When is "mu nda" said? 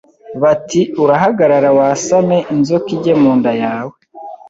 3.21-3.51